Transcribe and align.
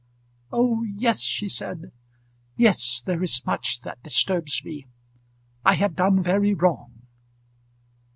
"Oh 0.51 0.81
yes," 0.95 1.19
she 1.19 1.47
said, 1.47 1.91
"yes; 2.57 3.03
there 3.03 3.21
is 3.21 3.45
much 3.45 3.81
that 3.81 4.01
disturbs 4.01 4.65
me. 4.65 4.87
I 5.63 5.75
have 5.75 5.95
done 5.95 6.23
very 6.23 6.55
wrong." 6.55 7.03